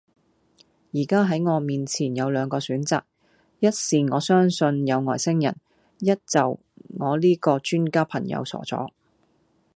[0.89, 3.03] 依家系我面前有兩個選擇，
[3.59, 5.55] 一是我相信有外星人，
[5.99, 6.59] 一就
[6.97, 8.91] 我呢個專家朋友傻左